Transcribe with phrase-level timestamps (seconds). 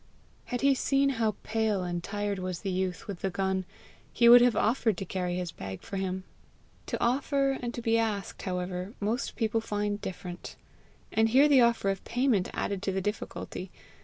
[0.45, 3.65] Had he seen how pale and tired was the youth with the gun,
[4.11, 6.23] he would have offered to carry his bag for him;
[6.87, 10.55] to offer and to be asked, however, most people find different;
[11.11, 13.69] and here the offer of payment added to the difficulty.